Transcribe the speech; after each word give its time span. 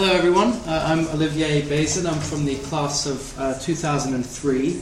hello, 0.00 0.12
everyone. 0.12 0.52
Uh, 0.64 0.84
I'm 0.86 1.08
Olivier 1.08 1.68
Bazin. 1.68 2.06
I'm 2.06 2.20
from 2.20 2.44
the 2.44 2.54
class 2.58 3.04
of 3.04 3.36
uh, 3.36 3.58
2003. 3.58 4.80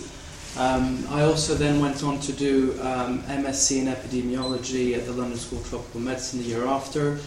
Um, 0.58 1.06
I 1.08 1.22
also 1.22 1.54
then 1.54 1.80
went 1.80 2.04
on 2.04 2.20
to 2.20 2.34
do 2.34 2.72
um, 2.82 3.22
MSc 3.22 3.78
in 3.78 3.86
epidemiology 3.86 4.94
at 4.94 5.06
the 5.06 5.12
London 5.12 5.38
School 5.38 5.60
of 5.60 5.70
Tropical 5.70 6.00
Medicine 6.00 6.40
the 6.40 6.44
year 6.44 6.66
after. 6.66 7.18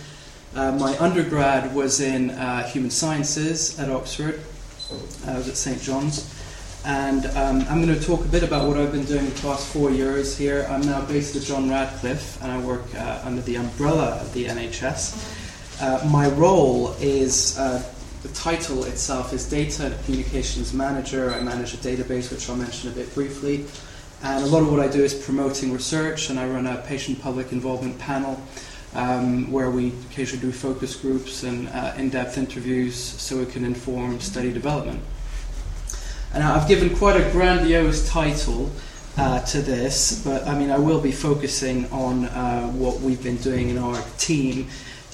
Uh, 0.53 0.73
my 0.73 0.95
undergrad 0.99 1.73
was 1.73 1.99
in 1.99 2.29
uh, 2.29 2.61
human 2.67 2.91
sciences 2.91 3.79
at 3.79 3.89
Oxford. 3.89 4.39
I 5.25 5.33
was 5.33 5.49
at 5.49 5.57
St. 5.57 5.81
John's. 5.81 6.31
And 6.85 7.25
um, 7.35 7.65
I'm 7.71 7.83
going 7.83 7.99
to 7.99 8.05
talk 8.05 8.23
a 8.23 8.27
bit 8.27 8.43
about 8.43 8.67
what 8.67 8.77
I've 8.77 8.91
been 8.91 9.05
doing 9.05 9.25
the 9.25 9.41
past 9.41 9.65
four 9.65 9.89
years 9.89 10.37
here. 10.37 10.67
I'm 10.69 10.81
now 10.81 11.03
based 11.05 11.35
at 11.35 11.41
John 11.41 11.67
Radcliffe, 11.71 12.39
and 12.43 12.51
I 12.51 12.61
work 12.61 12.83
uh, 12.93 13.23
under 13.25 13.41
the 13.41 13.55
umbrella 13.55 14.19
of 14.21 14.31
the 14.35 14.45
NHS. 14.45 15.38
Uh, 15.81 16.05
my 16.11 16.27
role 16.31 16.91
is 16.99 17.57
uh, 17.57 17.81
the 18.21 18.27
title 18.29 18.83
itself 18.83 19.31
is 19.31 19.49
Data 19.49 19.97
Communications 20.03 20.73
Manager. 20.73 21.33
I 21.33 21.39
manage 21.39 21.73
a 21.73 21.77
database, 21.77 22.29
which 22.29 22.49
I'll 22.49 22.57
mention 22.57 22.89
a 22.89 22.91
bit 22.91 23.13
briefly. 23.15 23.65
And 24.21 24.43
a 24.43 24.47
lot 24.47 24.61
of 24.61 24.69
what 24.69 24.81
I 24.81 24.89
do 24.89 25.01
is 25.01 25.13
promoting 25.13 25.71
research, 25.71 26.29
and 26.29 26.37
I 26.37 26.49
run 26.49 26.67
a 26.67 26.81
patient 26.81 27.21
public 27.21 27.53
involvement 27.53 27.97
panel 27.97 28.41
um, 28.93 29.49
where 29.49 29.71
we 29.71 29.93
occasionally 30.11 30.45
do 30.45 30.51
focus 30.51 30.97
groups 30.97 31.43
and 31.43 31.69
uh, 31.69 31.93
in 31.95 32.09
depth 32.09 32.37
interviews 32.37 32.95
so 32.95 33.39
it 33.39 33.51
can 33.51 33.63
inform 33.63 34.19
study 34.19 34.51
development. 34.51 35.01
And 36.33 36.43
I've 36.43 36.67
given 36.67 36.93
quite 36.93 37.15
a 37.15 37.31
grandiose 37.31 38.09
title 38.09 38.69
uh, 39.17 39.45
to 39.45 39.61
this, 39.61 40.21
but 40.25 40.45
I 40.45 40.59
mean, 40.59 40.71
I 40.71 40.77
will 40.77 40.99
be 40.99 41.13
focusing 41.13 41.89
on 41.89 42.25
uh, 42.25 42.67
what 42.71 42.99
we've 42.99 43.23
been 43.23 43.37
doing 43.37 43.69
in 43.69 43.77
our 43.77 44.03
team 44.17 44.67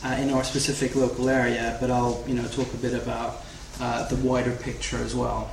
uh, 0.05 0.13
in 0.19 0.29
our 0.29 0.43
specific 0.43 0.95
local 0.95 1.29
area, 1.29 1.77
but 1.81 1.89
I'll 1.89 2.23
you 2.27 2.35
know 2.35 2.47
talk 2.47 2.71
a 2.73 2.77
bit 2.77 2.93
about 2.93 3.43
uh, 3.79 4.07
the 4.07 4.15
wider 4.17 4.51
picture 4.51 4.97
as 4.97 5.15
well. 5.15 5.51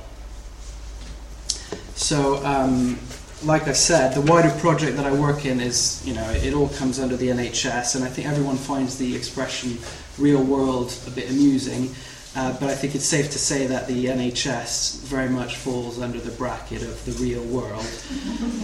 So, 1.95 2.43
um, 2.45 2.99
like 3.43 3.67
I 3.67 3.73
said, 3.73 4.13
the 4.13 4.21
wider 4.21 4.51
project 4.59 4.95
that 4.97 5.05
I 5.05 5.11
work 5.11 5.45
in 5.45 5.59
is 5.59 6.05
you 6.05 6.13
know 6.13 6.29
it 6.31 6.53
all 6.53 6.69
comes 6.69 6.99
under 6.99 7.17
the 7.17 7.29
NHS, 7.29 7.95
and 7.95 8.03
I 8.03 8.09
think 8.09 8.27
everyone 8.27 8.57
finds 8.57 8.97
the 8.97 9.15
expression 9.15 9.79
"real 10.19 10.43
world" 10.43 10.95
a 11.07 11.11
bit 11.11 11.29
amusing. 11.31 11.95
Uh, 12.35 12.51
but 12.59 12.69
I 12.69 12.75
think 12.75 12.95
it's 12.95 13.05
safe 13.05 13.29
to 13.31 13.37
say 13.37 13.67
that 13.67 13.87
the 13.87 14.05
NHS 14.05 15.01
very 15.01 15.29
much 15.29 15.57
falls 15.57 15.99
under 15.99 16.19
the 16.19 16.31
bracket 16.31 16.81
of 16.81 17.05
the 17.05 17.11
real 17.23 17.43
world. 17.43 17.85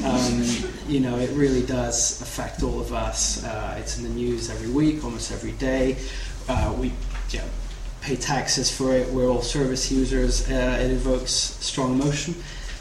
Um, 0.03 0.43
you 0.87 0.99
know, 0.99 1.19
it 1.19 1.29
really 1.31 1.63
does 1.63 2.19
affect 2.21 2.63
all 2.63 2.79
of 2.79 2.93
us. 2.93 3.43
Uh, 3.43 3.77
it's 3.79 3.97
in 3.99 4.03
the 4.03 4.09
news 4.09 4.49
every 4.49 4.71
week, 4.71 5.03
almost 5.03 5.31
every 5.31 5.51
day. 5.51 5.97
Uh, 6.47 6.75
we 6.79 6.91
pay 8.01 8.15
taxes 8.15 8.75
for 8.75 8.95
it. 8.95 9.07
We're 9.09 9.29
all 9.29 9.41
service 9.41 9.91
users. 9.91 10.49
Uh, 10.49 10.79
it 10.81 10.91
evokes 10.91 11.31
strong 11.31 11.93
emotion 11.93 12.35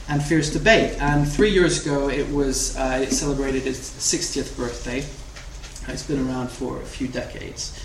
and 0.09 0.23
fierce 0.23 0.51
debate. 0.51 0.97
And 1.03 1.31
three 1.31 1.51
years 1.51 1.85
ago, 1.85 2.09
it 2.09 2.31
was 2.33 2.77
uh, 2.77 3.01
it 3.03 3.13
celebrated 3.13 3.67
its 3.67 3.91
60th 3.91 4.57
birthday. 4.57 5.05
It's 5.93 6.03
been 6.03 6.27
around 6.27 6.51
for 6.51 6.81
a 6.81 6.85
few 6.85 7.09
decades. 7.09 7.79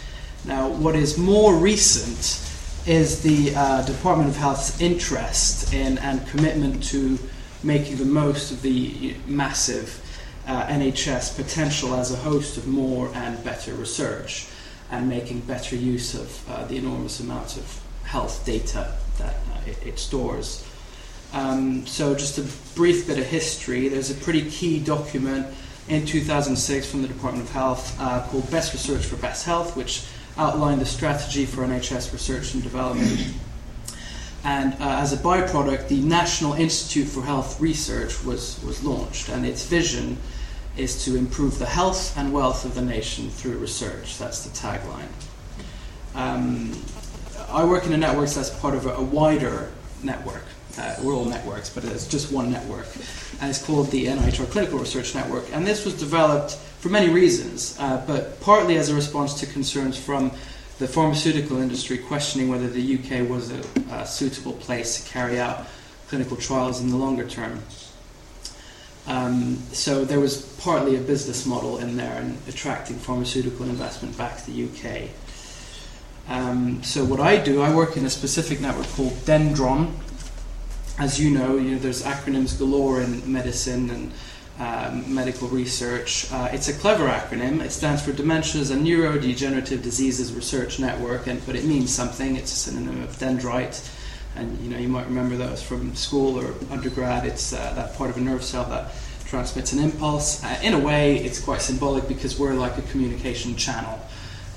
Now, 0.46 0.70
what 0.70 0.96
is 0.96 1.18
more 1.18 1.56
recent 1.56 2.50
is 2.86 3.22
the 3.22 3.56
uh, 3.56 3.82
Department 3.86 4.30
of 4.30 4.36
Health's 4.36 4.82
interest 4.82 5.74
in 5.74 5.98
and 6.00 6.26
commitment 6.28 6.84
to 6.86 7.18
making 7.64 7.98
the 7.98 8.06
most 8.06 8.52
of 8.52 8.62
the 8.62 9.16
massive 9.26 10.02
uh, 10.48 10.66
NHS 10.68 11.38
potential 11.38 11.96
as 11.96 12.12
a 12.12 12.18
host 12.18 12.58
of 12.58 12.68
more 12.68 13.10
and 13.14 13.42
better 13.44 13.74
research 13.76 14.48
and 14.92 15.08
making 15.08 15.40
better 15.42 15.76
use 15.76 16.14
of 16.14 16.50
uh, 16.50 16.66
the 16.66 16.76
enormous 16.76 17.22
amount 17.22 17.56
of 17.56 17.82
health 18.04 18.46
data 18.46 18.94
that 19.18 19.36
uh, 19.54 19.62
it, 19.66 19.88
it, 19.88 20.00
stores. 20.00 20.68
Um, 21.32 21.88
so, 21.88 22.14
just 22.14 22.38
a 22.38 22.76
brief 22.76 23.08
bit 23.08 23.18
of 23.18 23.26
history 23.26 23.88
there's 23.88 24.12
a 24.12 24.16
pretty 24.16 24.50
key 24.52 24.80
document 24.80 25.48
in 25.88 26.06
2006 26.06 26.90
from 26.90 27.02
the 27.02 27.08
Department 27.08 27.48
of 27.48 27.54
Health 27.54 27.98
uh, 28.00 28.22
called 28.28 28.50
Best 28.52 28.74
Research 28.74 29.06
for 29.06 29.16
Best 29.18 29.46
Health, 29.46 29.76
which 29.76 30.06
outlined 30.38 30.82
the 30.82 30.86
strategy 30.86 31.46
for 31.46 31.64
NHS 31.66 32.12
research 32.12 32.54
and 32.54 32.64
development. 32.64 33.34
And 34.44 34.74
uh, 34.74 35.00
as 35.00 35.14
a 35.14 35.18
byproduct, 35.18 35.88
the 35.88 36.02
National 36.02 36.54
Institute 36.54 37.08
for 37.08 37.22
Health 37.22 37.62
Research 37.62 38.24
was, 38.24 38.62
was 38.64 38.84
launched, 38.84 39.30
and 39.30 39.46
its 39.46 39.66
vision 39.66 40.18
is 40.76 41.06
to 41.06 41.16
improve 41.16 41.60
the 41.60 41.66
health 41.66 42.18
and 42.18 42.34
wealth 42.34 42.66
of 42.66 42.76
the 42.76 42.82
nation 42.82 43.30
through 43.30 43.58
research. 43.58 44.18
That's 44.18 44.44
the 44.44 44.50
tagline. 44.50 45.08
Um, 46.16 46.74
I 47.50 47.64
work 47.64 47.86
in 47.86 47.94
a 47.94 47.98
network 47.98 48.30
that's 48.30 48.50
part 48.50 48.76
of 48.76 48.86
a, 48.86 48.96
a 48.96 49.02
wider 49.02 49.72
network. 50.02 50.44
Uh, 50.78 50.96
we're 51.04 51.14
all 51.14 51.26
networks, 51.26 51.70
but 51.70 51.84
it's 51.86 52.08
just 52.08 52.32
one 52.32 52.52
network. 52.52 52.88
And 53.40 53.50
it's 53.50 53.64
called 53.64 53.92
the 53.92 54.06
NIHR 54.08 54.50
Clinical 54.50 54.80
Research 54.80 55.14
Network. 55.14 55.46
And 55.54 55.68
this 55.68 55.86
was 55.86 55.94
developed 56.00 56.56
for 56.80 56.90
many 56.90 57.12
reasons, 57.14 57.78
uh, 57.80 58.04
but 58.08 58.40
partly 58.42 58.78
as 58.78 58.90
a 58.90 58.96
response 58.96 59.40
to 59.40 59.46
concerns 59.46 59.98
from 59.98 60.32
the 60.80 60.88
pharmaceutical 60.88 61.60
industry 61.60 61.98
questioning 61.98 62.50
whether 62.50 62.68
the 62.68 62.96
UK 62.96 63.30
was 63.30 63.52
a, 63.52 63.62
a 63.92 64.06
suitable 64.06 64.54
place 64.54 65.02
to 65.02 65.10
carry 65.10 65.40
out 65.40 65.68
clinical 66.08 66.36
trials 66.36 66.82
in 66.82 66.90
the 66.90 66.98
longer 66.98 67.28
term. 67.28 67.62
Um, 69.06 69.58
so 69.72 70.06
there 70.06 70.20
was 70.20 70.42
partly 70.62 70.96
a 70.96 71.00
business 71.00 71.46
model 71.46 71.78
in 71.78 71.98
there 71.98 72.22
and 72.22 72.38
attracting 72.48 72.98
pharmaceutical 72.98 73.66
investment 73.66 74.18
back 74.18 74.38
to 74.38 74.52
the 74.52 74.66
UK. 74.66 75.10
Um, 76.30 76.82
so 76.84 77.04
what 77.04 77.20
I 77.20 77.38
do, 77.38 77.62
I 77.62 77.76
work 77.76 77.98
in 77.98 78.06
a 78.06 78.10
specific 78.10 78.62
network 78.62 78.88
called 78.88 79.14
Dendron. 79.26 79.92
As 81.00 81.20
you 81.20 81.32
know, 81.32 81.58
you 81.58 81.72
know 81.72 81.80
there's 81.80 82.04
acronyms 82.04 82.58
galore 82.60 83.02
in 83.02 83.32
medicine 83.32 83.90
and 83.90 84.12
um, 84.60 85.14
medical 85.14 85.48
research. 85.48 86.32
Uh, 86.32 86.50
it's 86.52 86.68
a 86.68 86.74
clever 86.74 87.08
acronym. 87.08 87.62
It 87.62 87.72
stands 87.72 88.04
for 88.04 88.12
Dementias 88.12 88.70
and 88.70 88.86
Neurodegenerative 88.86 89.82
Diseases 89.82 90.32
Research 90.34 90.80
Network, 90.80 91.26
and 91.26 91.44
but 91.48 91.56
it 91.56 91.66
means 91.66 91.92
something. 91.92 92.36
It's 92.36 92.52
a 92.52 92.56
synonym 92.56 93.02
of 93.02 93.10
dendrite, 93.18 93.90
and 94.36 94.56
you 94.60 94.70
know 94.70 94.78
you 94.78 94.88
might 94.88 95.08
remember 95.08 95.36
those 95.36 95.64
from 95.64 95.96
school 95.96 96.40
or 96.40 96.54
undergrad. 96.70 97.26
It's 97.26 97.54
uh, 97.54 97.74
that 97.74 97.96
part 97.96 98.12
of 98.12 98.18
a 98.18 98.22
nerve 98.22 98.44
cell 98.44 98.66
that 98.66 98.92
transmits 99.26 99.74
an 99.74 99.80
impulse. 99.80 100.44
Uh, 100.44 100.60
in 100.62 100.76
a 100.76 100.80
way, 100.80 101.18
it's 101.18 101.42
quite 101.42 101.62
symbolic 101.62 102.08
because 102.08 102.38
we're 102.38 102.54
like 102.54 102.78
a 102.78 102.84
communication 102.84 103.56
channel, 103.56 104.00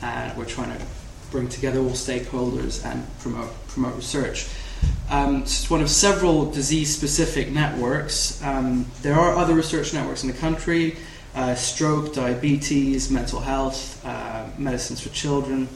and 0.03 0.37
we're 0.37 0.45
trying 0.45 0.77
to 0.77 0.85
bring 1.31 1.49
together 1.49 1.79
all 1.79 1.93
stakeholders 1.93 2.85
and 2.85 3.07
promote 3.21 3.49
promote 3.69 3.97
research. 3.97 4.47
Um, 5.09 5.43
it's 5.43 5.71
one 5.71 5.81
of 5.81 5.89
several 5.89 6.51
disease 6.51 6.95
specific 6.95 7.51
networks. 7.51 8.43
Um, 8.43 8.87
there 9.03 9.15
are 9.15 9.37
other 9.37 9.55
research 9.55 9.95
networks 9.95 10.25
in 10.25 10.31
the 10.31 10.37
country 10.37 10.97
uh, 11.37 11.55
stroke, 11.55 12.15
diabetes, 12.15 13.11
mental 13.11 13.41
health, 13.41 14.05
uh, 14.05 14.47
medicines 14.57 15.01
for 15.01 15.11
children, 15.11 15.69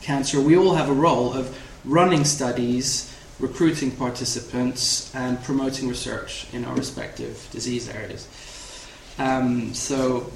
cancer. 0.00 0.40
We 0.40 0.56
all 0.56 0.74
have 0.74 0.88
a 0.88 0.94
role 0.94 1.32
of 1.32 1.58
running 1.84 2.24
studies, 2.24 3.12
recruiting 3.40 3.90
participants, 3.90 5.12
and 5.14 5.42
promoting 5.42 5.88
research 5.88 6.46
in 6.52 6.64
our 6.64 6.76
respective 6.76 7.48
disease 7.50 7.88
areas. 7.88 8.28
Um, 9.18 9.74
so 9.74 10.32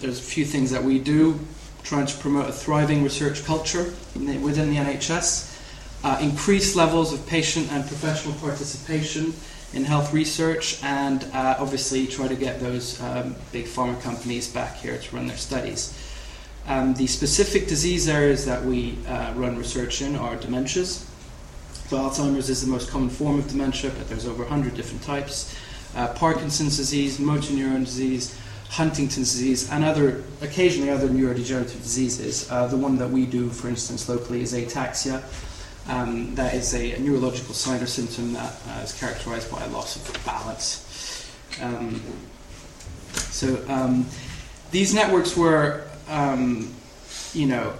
there's 0.00 0.18
a 0.18 0.22
few 0.22 0.44
things 0.44 0.72
that 0.72 0.82
we 0.82 0.98
do 0.98 1.38
trying 1.84 2.06
to 2.06 2.16
promote 2.18 2.48
a 2.48 2.52
thriving 2.52 3.02
research 3.04 3.44
culture 3.44 3.94
within 4.14 4.70
the 4.70 4.76
NHS 4.76 5.49
uh, 6.02 6.18
increase 6.20 6.76
levels 6.76 7.12
of 7.12 7.26
patient 7.26 7.70
and 7.72 7.86
professional 7.86 8.34
participation 8.34 9.34
in 9.72 9.84
health 9.84 10.12
research, 10.12 10.82
and 10.82 11.24
uh, 11.32 11.56
obviously 11.58 12.06
try 12.06 12.26
to 12.26 12.34
get 12.34 12.60
those 12.60 13.00
um, 13.02 13.36
big 13.52 13.66
pharma 13.66 14.00
companies 14.02 14.48
back 14.48 14.76
here 14.76 14.98
to 14.98 15.16
run 15.16 15.26
their 15.26 15.36
studies. 15.36 15.96
Um, 16.66 16.94
the 16.94 17.06
specific 17.06 17.68
disease 17.68 18.08
areas 18.08 18.44
that 18.46 18.64
we 18.64 18.98
uh, 19.06 19.32
run 19.34 19.56
research 19.56 20.02
in 20.02 20.16
are 20.16 20.36
dementias. 20.36 21.06
So 21.88 21.96
Alzheimer's 21.98 22.48
is 22.48 22.62
the 22.64 22.70
most 22.70 22.90
common 22.90 23.10
form 23.10 23.38
of 23.38 23.48
dementia, 23.48 23.90
but 23.90 24.08
there's 24.08 24.26
over 24.26 24.42
100 24.42 24.74
different 24.74 25.02
types. 25.02 25.56
Uh, 25.96 26.08
Parkinson's 26.14 26.76
disease, 26.76 27.18
motor 27.18 27.52
neuron 27.52 27.84
disease, 27.84 28.38
Huntington's 28.68 29.32
disease, 29.32 29.68
and 29.70 29.84
other 29.84 30.22
occasionally 30.40 30.90
other 30.90 31.08
neurodegenerative 31.08 31.82
diseases. 31.82 32.48
Uh, 32.50 32.68
the 32.68 32.76
one 32.76 32.96
that 32.98 33.10
we 33.10 33.26
do, 33.26 33.50
for 33.50 33.68
instance, 33.68 34.08
locally 34.08 34.42
is 34.42 34.52
ataxia, 34.54 35.20
um, 35.90 36.34
that 36.36 36.54
is 36.54 36.72
a, 36.74 36.92
a, 36.92 37.00
neurological 37.00 37.52
sign 37.52 37.82
or 37.82 37.86
symptom 37.86 38.32
that 38.32 38.54
uh, 38.68 38.80
is 38.82 38.98
characterized 38.98 39.50
by 39.50 39.64
a 39.64 39.68
loss 39.68 39.96
of 39.96 40.24
balance. 40.24 41.28
Um, 41.60 42.00
so 43.12 43.62
um, 43.68 44.06
these 44.70 44.94
networks 44.94 45.36
were, 45.36 45.88
um, 46.08 46.72
you 47.32 47.46
know, 47.46 47.74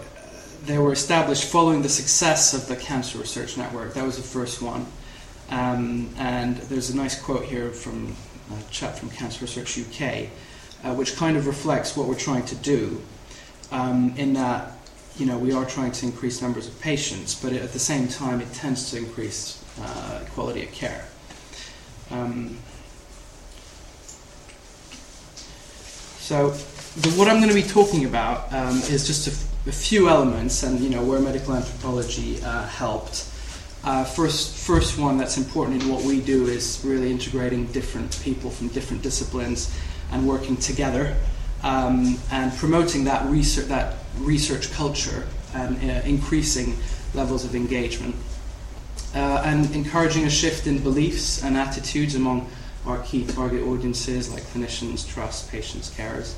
they 0.65 0.77
were 0.77 0.93
established 0.93 1.45
following 1.45 1.83
the 1.83 1.89
success 1.89 2.53
of 2.53 2.67
the 2.67 2.77
Cancer 2.77 3.19
Research 3.19 3.57
Network. 3.57 3.95
That 3.95 4.05
was 4.05 4.17
the 4.17 4.23
first 4.23 4.61
one. 4.61 4.87
Um, 5.49 6.11
and 6.19 6.57
there's 6.57 6.91
a 6.91 6.97
nice 6.97 7.21
quote 7.21 7.45
here 7.45 7.71
from 7.71 8.17
a 8.51 8.71
chap 8.71 8.97
from 8.97 9.11
Cancer 9.11 9.45
Research 9.45 9.79
UK, 9.79 10.29
uh, 10.85 10.95
which 10.95 11.15
kind 11.15 11.37
of 11.37 11.47
reflects 11.47 11.97
what 11.97 12.09
we're 12.09 12.19
trying 12.19 12.45
to 12.47 12.57
do. 12.57 13.01
Um, 13.71 14.15
in 14.17 14.33
that 14.33 14.73
you 15.21 15.27
know, 15.27 15.39
we 15.39 15.53
are 15.53 15.67
trying 15.67 15.93
to 15.93 16.07
increase 16.07 16.41
numbers 16.41 16.67
of 16.67 16.81
patients, 16.81 17.35
but 17.35 17.53
at 17.53 17.73
the 17.73 17.79
same 17.79 18.09
time, 18.09 18.41
it 18.41 18.51
tends 18.55 18.91
to 18.91 18.97
increase 18.97 19.63
uh, 19.83 20.25
quality 20.33 20.63
of 20.65 20.73
care. 20.73 21.05
Um, 22.11 22.57
so, 26.19 26.51
the, 26.51 27.11
what 27.11 27.29
I'm 27.29 27.37
going 27.37 27.51
to 27.51 27.55
be 27.55 27.63
talking 27.63 28.07
about 28.07 28.51
um, 28.53 28.79
is 28.89 29.07
just 29.07 29.29
a, 29.29 29.51
few 29.71 30.09
elements, 30.09 30.63
and 30.63 30.81
you 30.81 30.89
know, 30.89 31.05
where 31.05 31.21
medical 31.21 31.55
anthropology 31.55 32.43
uh, 32.43 32.67
helped. 32.67 33.29
Uh, 33.85 34.05
first, 34.05 34.57
first 34.67 34.99
one 34.99 35.19
that's 35.19 35.37
important 35.37 35.83
in 35.83 35.89
what 35.89 36.03
we 36.03 36.21
do 36.21 36.47
is 36.47 36.83
really 36.85 37.11
integrating 37.11 37.67
different 37.67 38.19
people 38.23 38.51
from 38.51 38.69
different 38.69 39.03
disciplines 39.03 39.73
and 40.13 40.27
working 40.27 40.57
together 40.57 41.15
um, 41.63 42.19
and 42.31 42.53
promoting 42.57 43.05
that 43.05 43.25
research, 43.27 43.67
that 43.67 43.97
research 44.19 44.73
culture 44.73 45.27
and 45.55 45.77
uh, 45.79 46.03
increasing 46.05 46.77
levels 47.15 47.45
of 47.45 47.55
engagement. 47.55 48.15
Uh, 49.15 49.43
and 49.45 49.75
encouraging 49.75 50.25
a 50.25 50.31
shift 50.31 50.69
in 50.69 50.79
beliefs 50.79 51.43
and 51.43 51.57
attitudes 51.57 52.15
among 52.15 52.49
our 52.87 52.99
key 53.03 53.27
target 53.27 53.63
audiences 53.67 54.33
like 54.33 54.43
clinicians, 54.45 55.07
trust, 55.07 55.51
patients, 55.51 55.91
carers. 55.91 56.35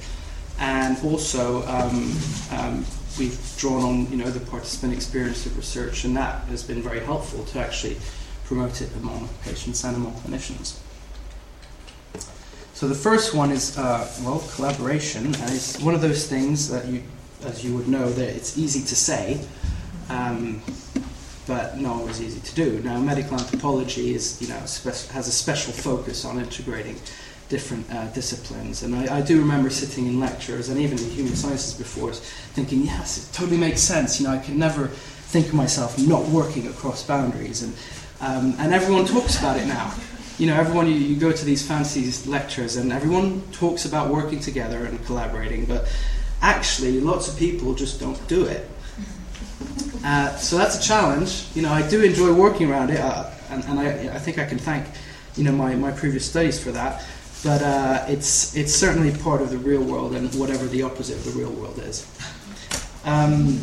And 0.58 0.96
also, 1.04 1.66
um, 1.66 2.16
um, 2.50 2.86
we've 3.18 3.38
drawn 3.58 3.82
on 3.82 4.10
you 4.10 4.16
know 4.16 4.30
the 4.30 4.40
participant 4.40 4.92
experience 4.92 5.44
of 5.46 5.56
research, 5.56 6.04
and 6.04 6.16
that 6.16 6.44
has 6.44 6.62
been 6.62 6.82
very 6.82 7.00
helpful 7.00 7.44
to 7.46 7.58
actually 7.58 7.96
promote 8.44 8.80
it 8.80 8.90
among 8.96 9.28
patients 9.42 9.84
and 9.84 9.96
among 9.96 10.12
clinicians. 10.14 10.78
So 12.82 12.88
the 12.88 12.96
first 12.96 13.32
one 13.32 13.52
is 13.52 13.78
uh, 13.78 14.10
well 14.24 14.40
collaboration, 14.56 15.26
and 15.26 15.50
it's 15.52 15.80
one 15.80 15.94
of 15.94 16.00
those 16.00 16.26
things 16.26 16.68
that 16.68 16.84
you, 16.86 17.04
as 17.44 17.64
you 17.64 17.76
would 17.76 17.86
know, 17.86 18.10
that 18.10 18.28
it's 18.30 18.58
easy 18.58 18.80
to 18.80 18.96
say, 18.96 19.38
um, 20.08 20.60
but 21.46 21.78
not 21.78 21.94
always 21.94 22.20
easy 22.20 22.40
to 22.40 22.54
do. 22.56 22.82
Now, 22.82 22.98
medical 22.98 23.38
anthropology 23.38 24.16
is 24.16 24.42
you 24.42 24.48
know 24.48 24.56
has 24.56 25.28
a 25.28 25.30
special 25.30 25.72
focus 25.72 26.24
on 26.24 26.40
integrating 26.40 26.96
different 27.48 27.88
uh, 27.88 28.06
disciplines, 28.06 28.82
and 28.82 28.96
I, 28.96 29.18
I, 29.18 29.20
do 29.22 29.38
remember 29.38 29.70
sitting 29.70 30.08
in 30.08 30.18
lectures 30.18 30.68
and 30.68 30.80
even 30.80 30.98
in 30.98 31.04
human 31.04 31.36
sciences 31.36 31.74
before, 31.74 32.12
thinking, 32.12 32.82
yes, 32.82 33.16
it 33.16 33.32
totally 33.32 33.58
makes 33.58 33.80
sense. 33.80 34.18
You 34.18 34.26
know, 34.26 34.32
I 34.32 34.38
can 34.38 34.58
never 34.58 34.88
think 34.88 35.46
of 35.46 35.54
myself 35.54 36.04
not 36.04 36.24
working 36.30 36.66
across 36.66 37.06
boundaries, 37.06 37.62
and 37.62 37.74
um, 38.20 38.56
and 38.58 38.74
everyone 38.74 39.04
talks 39.04 39.38
about 39.38 39.56
it 39.56 39.68
now 39.68 39.94
you 40.42 40.48
know, 40.48 40.56
everyone, 40.56 40.88
you, 40.88 40.94
you, 40.94 41.14
go 41.14 41.30
to 41.30 41.44
these 41.44 41.64
fancy 41.64 42.10
lectures 42.28 42.74
and 42.74 42.92
everyone 42.92 43.42
talks 43.52 43.84
about 43.84 44.08
working 44.08 44.40
together 44.40 44.86
and 44.86 45.06
collaborating, 45.06 45.66
but 45.66 45.88
actually, 46.40 47.00
lots 47.00 47.28
of 47.28 47.38
people 47.38 47.74
just 47.74 48.00
don't 48.00 48.26
do 48.26 48.44
it. 48.44 48.68
Uh, 50.04 50.34
so 50.34 50.58
that's 50.58 50.76
a 50.80 50.82
challenge. 50.82 51.46
You 51.54 51.62
know, 51.62 51.70
I 51.70 51.88
do 51.88 52.02
enjoy 52.02 52.32
working 52.32 52.68
around 52.68 52.90
it, 52.90 52.98
uh, 52.98 53.30
and, 53.50 53.62
and 53.66 53.78
I, 53.78 54.12
I, 54.12 54.18
think 54.18 54.36
I 54.36 54.44
can 54.44 54.58
thank, 54.58 54.84
you 55.36 55.44
know, 55.44 55.52
my, 55.52 55.76
my 55.76 55.92
previous 55.92 56.28
studies 56.28 56.60
for 56.60 56.72
that. 56.72 57.04
But 57.44 57.62
uh, 57.62 58.04
it's, 58.08 58.56
it's 58.56 58.74
certainly 58.74 59.16
part 59.16 59.42
of 59.42 59.50
the 59.50 59.58
real 59.58 59.80
world 59.80 60.16
and 60.16 60.28
whatever 60.34 60.66
the 60.66 60.82
opposite 60.82 61.18
of 61.18 61.24
the 61.24 61.38
real 61.38 61.52
world 61.52 61.78
is. 61.78 62.04
Um, 63.04 63.58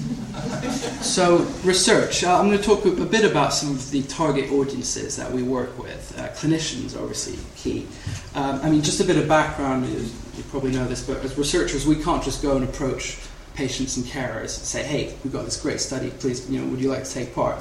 so, 1.01 1.37
research. 1.63 2.23
Uh, 2.23 2.37
I'm 2.37 2.47
going 2.47 2.57
to 2.57 2.63
talk 2.63 2.85
a, 2.85 2.91
bit 3.05 3.29
about 3.29 3.53
some 3.53 3.71
of 3.71 3.89
the 3.91 4.03
target 4.03 4.51
audiences 4.51 5.15
that 5.15 5.31
we 5.31 5.43
work 5.43 5.77
with. 5.81 6.13
Uh, 6.17 6.27
clinicians, 6.29 6.99
obviously, 6.99 7.39
key. 7.55 7.87
Um, 8.35 8.59
I 8.61 8.69
mean, 8.69 8.81
just 8.81 8.99
a 8.99 9.05
bit 9.05 9.17
of 9.17 9.27
background, 9.27 9.87
you 9.87 10.43
probably 10.49 10.71
know 10.71 10.85
this, 10.87 11.05
but 11.05 11.23
as 11.23 11.37
researchers, 11.37 11.85
we 11.85 12.01
can't 12.01 12.23
just 12.23 12.41
go 12.41 12.57
and 12.57 12.65
approach 12.65 13.17
patients 13.55 13.97
and 13.97 14.05
carers 14.05 14.57
and 14.57 14.65
say, 14.65 14.83
hey, 14.83 15.15
we've 15.23 15.33
got 15.33 15.45
this 15.45 15.59
great 15.61 15.79
study, 15.79 16.09
please, 16.19 16.49
you 16.49 16.59
know, 16.59 16.67
would 16.67 16.79
you 16.79 16.89
like 16.89 17.03
to 17.03 17.11
take 17.11 17.33
part? 17.33 17.59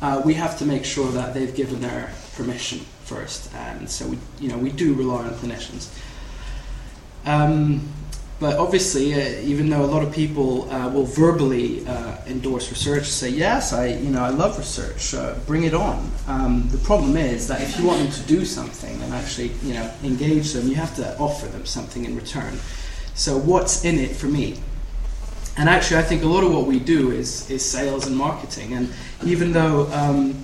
Uh, 0.00 0.20
we 0.24 0.34
have 0.34 0.58
to 0.58 0.64
make 0.64 0.84
sure 0.84 1.10
that 1.12 1.34
they've 1.34 1.54
given 1.54 1.80
their 1.80 2.12
permission 2.36 2.80
first, 3.04 3.54
and 3.54 3.88
so 3.88 4.06
we, 4.06 4.18
you 4.40 4.48
know, 4.48 4.58
we 4.58 4.70
do 4.70 4.94
rely 4.94 5.24
on 5.24 5.30
clinicians. 5.34 5.94
Um, 7.26 7.88
but 8.40 8.58
obviously, 8.58 9.14
uh, 9.14 9.40
even 9.42 9.68
though 9.70 9.84
a 9.84 9.86
lot 9.86 10.02
of 10.02 10.12
people 10.12 10.70
uh, 10.70 10.88
will 10.90 11.04
verbally 11.04 11.86
uh, 11.86 12.16
endorse 12.26 12.68
research, 12.70 13.06
say 13.06 13.28
yes, 13.28 13.72
I 13.72 13.86
you 13.86 14.10
know 14.10 14.24
I 14.24 14.30
love 14.30 14.58
research, 14.58 15.14
uh, 15.14 15.34
bring 15.46 15.64
it 15.64 15.74
on. 15.74 16.10
Um, 16.26 16.68
the 16.70 16.78
problem 16.78 17.16
is 17.16 17.46
that 17.48 17.60
if 17.60 17.78
you 17.78 17.86
want 17.86 18.00
them 18.00 18.10
to 18.10 18.22
do 18.22 18.44
something 18.44 19.00
and 19.02 19.12
actually 19.14 19.52
you 19.62 19.74
know 19.74 19.88
engage 20.02 20.52
them, 20.52 20.66
you 20.66 20.74
have 20.74 20.96
to 20.96 21.16
offer 21.18 21.46
them 21.46 21.64
something 21.64 22.04
in 22.04 22.16
return. 22.16 22.58
So 23.14 23.38
what's 23.38 23.84
in 23.84 23.98
it 23.98 24.16
for 24.16 24.26
me? 24.26 24.58
And 25.56 25.68
actually, 25.68 25.98
I 25.98 26.02
think 26.02 26.24
a 26.24 26.26
lot 26.26 26.42
of 26.42 26.52
what 26.52 26.66
we 26.66 26.80
do 26.80 27.12
is 27.12 27.48
is 27.48 27.64
sales 27.64 28.06
and 28.08 28.16
marketing. 28.16 28.72
And 28.72 28.92
even 29.24 29.52
though 29.52 29.86
um, 29.92 30.34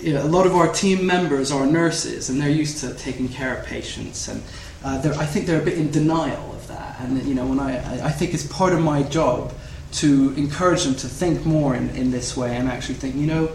you 0.00 0.14
know, 0.14 0.22
a 0.22 0.30
lot 0.30 0.46
of 0.46 0.54
our 0.54 0.72
team 0.72 1.04
members 1.04 1.50
are 1.50 1.66
nurses 1.66 2.30
and 2.30 2.40
they're 2.40 2.48
used 2.48 2.78
to 2.78 2.94
taking 2.94 3.28
care 3.28 3.56
of 3.56 3.66
patients, 3.66 4.28
and 4.28 4.40
uh, 4.84 5.02
I 5.18 5.26
think 5.26 5.46
they're 5.46 5.60
a 5.60 5.64
bit 5.64 5.76
in 5.76 5.90
denial 5.90 6.54
and 6.98 7.22
you 7.24 7.34
know, 7.34 7.46
when 7.46 7.60
I, 7.60 8.06
I 8.06 8.10
think 8.10 8.34
it's 8.34 8.46
part 8.46 8.72
of 8.72 8.80
my 8.80 9.02
job 9.02 9.52
to 9.92 10.34
encourage 10.36 10.84
them 10.84 10.94
to 10.96 11.08
think 11.08 11.46
more 11.46 11.74
in, 11.74 11.90
in 11.90 12.10
this 12.10 12.36
way 12.36 12.56
and 12.56 12.68
actually 12.68 12.96
think, 12.96 13.14
you 13.14 13.26
know, 13.26 13.50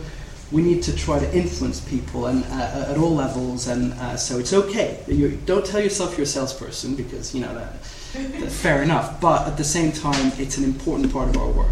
we 0.52 0.62
need 0.62 0.84
to 0.84 0.96
try 0.96 1.20
to 1.20 1.36
influence 1.36 1.82
people 1.82 2.28
and 2.28 2.44
uh, 2.46 2.92
at 2.92 2.98
all 2.98 3.16
levels. 3.16 3.68
And 3.68 3.94
uh, 3.94 4.18
so 4.18 4.40
it's 4.40 4.54
okay. 4.54 5.04
You 5.08 5.32
don't 5.46 5.66
tell 5.66 5.82
yourself 5.82 6.18
you're 6.18 6.24
a 6.24 6.28
salesperson 6.28 6.96
because 6.96 7.34
you 7.34 7.42
know 7.42 7.54
that, 7.56 7.82
that, 8.14 8.52
fair 8.52 8.84
enough. 8.84 9.20
But 9.20 9.48
at 9.48 9.58
the 9.58 9.64
same 9.64 9.92
time, 9.92 10.32
it's 10.38 10.58
an 10.58 10.64
important 10.64 11.12
part 11.12 11.30
of 11.30 11.38
our 11.38 11.50
work. 11.50 11.72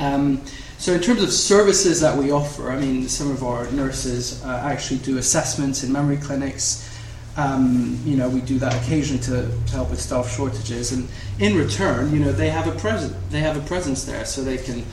Um, 0.00 0.42
so 0.78 0.92
in 0.92 1.00
terms 1.00 1.22
of 1.22 1.32
services 1.32 2.00
that 2.00 2.18
we 2.18 2.32
offer, 2.32 2.70
I 2.72 2.78
mean, 2.78 3.08
some 3.08 3.30
of 3.30 3.44
our 3.44 3.70
nurses 3.70 4.44
uh, 4.44 4.60
actually 4.64 4.98
do 4.98 5.18
assessments 5.18 5.84
in 5.84 5.92
memory 5.92 6.16
clinics. 6.16 6.90
Um, 7.36 8.00
you 8.04 8.16
know, 8.16 8.28
we 8.28 8.40
do 8.40 8.58
that 8.60 8.74
occasionally 8.82 9.20
to, 9.24 9.48
to 9.66 9.72
help 9.72 9.90
with 9.90 10.00
staff 10.00 10.30
shortages, 10.30 10.92
and 10.92 11.08
in 11.40 11.56
return, 11.56 12.12
you 12.12 12.20
know, 12.20 12.30
they 12.30 12.48
have 12.48 12.68
a 12.68 12.78
present, 12.78 13.14
they 13.30 13.40
have 13.40 13.56
a 13.56 13.66
presence 13.66 14.04
there, 14.04 14.24
so 14.24 14.44
they 14.44 14.56
can 14.56 14.84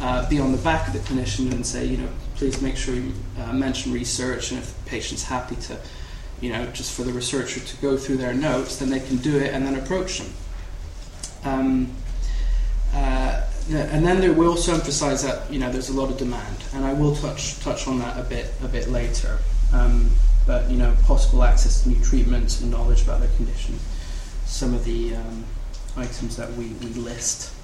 uh, 0.00 0.28
be 0.28 0.38
on 0.38 0.52
the 0.52 0.58
back 0.58 0.86
of 0.86 0.92
the 0.92 1.00
clinician 1.00 1.50
and 1.50 1.66
say, 1.66 1.84
you 1.84 1.96
know, 1.96 2.08
please 2.36 2.62
make 2.62 2.76
sure 2.76 2.94
you 2.94 3.12
uh, 3.40 3.52
mention 3.52 3.92
research, 3.92 4.52
and 4.52 4.60
if 4.60 4.84
the 4.84 4.90
patient's 4.90 5.24
happy 5.24 5.56
to, 5.56 5.76
you 6.40 6.52
know, 6.52 6.66
just 6.66 6.92
for 6.92 7.02
the 7.02 7.12
researcher 7.12 7.58
to 7.58 7.76
go 7.78 7.96
through 7.96 8.18
their 8.18 8.34
notes, 8.34 8.76
then 8.76 8.90
they 8.90 9.00
can 9.00 9.16
do 9.16 9.36
it 9.36 9.52
and 9.52 9.66
then 9.66 9.74
approach 9.74 10.20
them. 10.20 10.32
Um, 11.44 11.92
uh, 12.94 13.42
and 13.70 14.06
then 14.06 14.20
there, 14.20 14.32
we 14.32 14.46
also 14.46 14.72
emphasise 14.72 15.22
that 15.22 15.52
you 15.52 15.58
know 15.58 15.70
there's 15.70 15.90
a 15.90 15.92
lot 15.92 16.10
of 16.10 16.16
demand, 16.16 16.56
and 16.74 16.84
I 16.84 16.94
will 16.94 17.14
touch 17.14 17.58
touch 17.60 17.86
on 17.86 17.98
that 17.98 18.18
a 18.18 18.22
bit 18.22 18.52
a 18.62 18.68
bit 18.68 18.88
later. 18.88 19.38
Um, 19.74 20.10
but 20.48 20.68
you 20.70 20.78
know, 20.78 20.96
possible 21.04 21.44
access 21.44 21.82
to 21.82 21.90
new 21.90 22.02
treatments 22.02 22.62
and 22.62 22.70
knowledge 22.70 23.02
about 23.02 23.20
their 23.20 23.28
condition. 23.36 23.78
Some 24.46 24.72
of 24.74 24.82
the 24.86 25.14
um, 25.14 25.44
items 25.96 26.36
that 26.38 26.50
we, 26.54 26.68
we 26.80 26.88
list. 26.94 27.54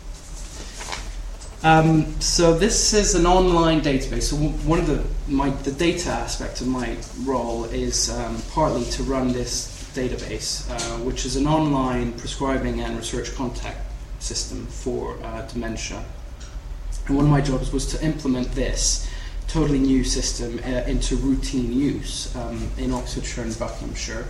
Um, 1.64 2.20
so 2.20 2.52
this 2.52 2.92
is 2.92 3.14
an 3.14 3.24
online 3.24 3.80
database. 3.80 4.24
So 4.24 4.36
one 4.36 4.78
of 4.78 4.86
the 4.86 5.02
my 5.26 5.48
the 5.48 5.72
data 5.72 6.10
aspect 6.10 6.60
of 6.60 6.66
my 6.68 6.94
role 7.24 7.64
is 7.64 8.10
um, 8.10 8.42
partly 8.50 8.84
to 8.96 9.02
run 9.02 9.32
this 9.32 9.90
database, 9.94 10.70
uh, 10.70 10.98
which 11.04 11.24
is 11.24 11.36
an 11.36 11.46
online 11.46 12.12
prescribing 12.12 12.80
and 12.80 12.98
research 12.98 13.34
contact 13.34 13.80
system 14.18 14.66
for 14.66 15.16
uh, 15.24 15.40
dementia. 15.46 16.04
And 17.06 17.16
one 17.16 17.24
of 17.24 17.30
my 17.30 17.40
jobs 17.40 17.72
was 17.72 17.86
to 17.86 18.04
implement 18.04 18.52
this 18.52 19.08
totally 19.48 19.78
new 19.78 20.04
system 20.04 20.58
uh, 20.64 20.82
into 20.88 21.16
routine 21.16 21.72
use 21.72 22.34
um, 22.36 22.70
in 22.78 22.92
Oxfordshire 22.92 23.44
and 23.44 23.58
Buckinghamshire. 23.58 24.26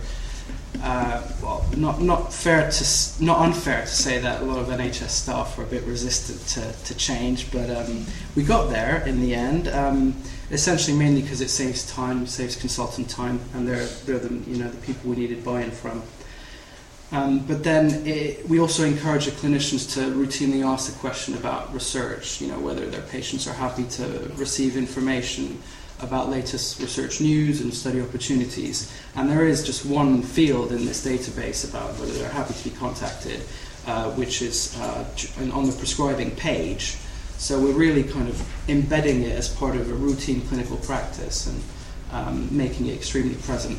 Uh, 0.83 1.21
well, 1.41 1.65
not 1.77 2.01
not 2.01 2.33
fair 2.33 2.69
to 2.69 3.23
not 3.23 3.39
unfair 3.39 3.81
to 3.81 3.87
say 3.87 4.19
that 4.19 4.41
a 4.41 4.45
lot 4.45 4.59
of 4.59 4.67
NHS 4.67 5.09
staff 5.09 5.57
were 5.57 5.63
a 5.63 5.67
bit 5.67 5.83
resistant 5.83 6.39
to, 6.49 6.83
to 6.85 6.97
change, 6.97 7.51
but 7.51 7.69
um, 7.69 8.05
we 8.35 8.43
got 8.43 8.69
there 8.69 9.03
in 9.05 9.21
the 9.21 9.33
end. 9.33 9.67
Um, 9.67 10.15
essentially, 10.51 10.95
mainly 10.95 11.21
because 11.21 11.41
it 11.41 11.49
saves 11.49 11.89
time, 11.89 12.27
saves 12.27 12.55
consultant 12.55 13.09
time, 13.09 13.39
and 13.53 13.67
they're 13.67 13.85
they're 14.05 14.19
the 14.19 14.33
you 14.49 14.57
know 14.57 14.69
the 14.69 14.77
people 14.85 15.09
we 15.09 15.15
needed 15.15 15.43
buy-in 15.43 15.71
from. 15.71 16.03
Um, 17.11 17.39
but 17.39 17.63
then 17.63 18.05
it, 18.07 18.47
we 18.49 18.59
also 18.59 18.83
encourage 18.83 19.25
the 19.25 19.31
clinicians 19.31 19.93
to 19.93 19.99
routinely 20.11 20.65
ask 20.65 20.91
the 20.91 20.99
question 20.99 21.35
about 21.35 21.73
research, 21.73 22.41
you 22.41 22.47
know, 22.47 22.59
whether 22.59 22.85
their 22.87 23.03
patients 23.03 23.47
are 23.47 23.53
happy 23.53 23.83
to 23.83 24.31
receive 24.35 24.75
information 24.75 25.61
about 26.01 26.29
latest 26.29 26.79
research 26.81 27.21
news 27.21 27.61
and 27.61 27.73
study 27.73 28.01
opportunities. 28.01 28.91
And 29.15 29.29
there 29.29 29.47
is 29.47 29.63
just 29.63 29.85
one 29.85 30.23
field 30.23 30.71
in 30.71 30.85
this 30.85 31.05
database 31.05 31.67
about 31.69 31.91
whether 31.99 32.11
they're 32.13 32.29
happy 32.29 32.53
to 32.53 32.63
be 32.69 32.75
contacted, 32.75 33.41
uh, 33.87 34.11
which 34.11 34.41
is 34.41 34.77
uh, 34.81 35.05
on 35.53 35.67
the 35.67 35.75
prescribing 35.77 36.31
page. 36.31 36.97
So 37.37 37.59
we're 37.59 37.73
really 37.73 38.03
kind 38.03 38.27
of 38.27 38.69
embedding 38.69 39.21
it 39.21 39.31
as 39.31 39.47
part 39.47 39.75
of 39.75 39.89
a 39.89 39.93
routine 39.93 40.41
clinical 40.41 40.77
practice 40.77 41.47
and 41.47 41.61
um, 42.11 42.55
making 42.55 42.87
it 42.87 42.93
extremely 42.93 43.35
present 43.35 43.77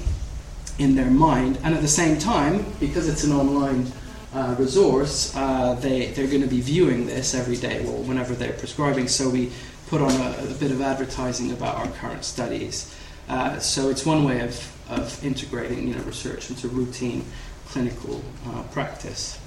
in 0.78 0.94
their 0.94 1.10
mind. 1.10 1.58
And 1.62 1.74
at 1.74 1.82
the 1.82 1.88
same 1.88 2.18
time, 2.18 2.64
because 2.80 3.08
it's 3.08 3.24
an 3.24 3.32
online 3.32 3.90
uh, 4.34 4.54
resource, 4.58 5.34
uh, 5.34 5.74
they, 5.74 6.06
they're 6.08 6.26
going 6.26 6.42
to 6.42 6.48
be 6.48 6.60
viewing 6.60 7.06
this 7.06 7.34
every 7.34 7.56
day, 7.56 7.82
well, 7.84 8.02
whenever 8.02 8.34
they're 8.34 8.52
prescribing. 8.52 9.08
So 9.08 9.28
we 9.30 9.50
put 9.88 10.02
on 10.02 10.12
a, 10.12 10.50
a 10.50 10.54
bit 10.54 10.70
of 10.70 10.80
advertising 10.80 11.52
about 11.52 11.76
our 11.76 11.88
current 11.88 12.24
studies. 12.24 12.94
Uh, 13.28 13.58
so 13.58 13.88
it's 13.88 14.04
one 14.04 14.24
way 14.24 14.40
of, 14.40 14.90
of 14.90 15.24
integrating 15.24 15.88
you 15.88 15.94
know, 15.94 16.02
research 16.02 16.50
into 16.50 16.68
routine 16.68 17.24
clinical 17.66 18.22
uh, 18.46 18.62
practice. 18.64 19.40